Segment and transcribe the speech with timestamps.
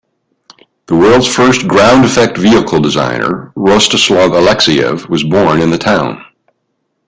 [0.87, 6.25] The world's first ground effect vehicle designer Rostislav Alexeyev was born in the town.